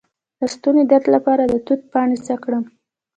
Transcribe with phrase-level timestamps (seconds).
[0.39, 2.63] د ستوني درد لپاره د توت پاڼې څه کړم؟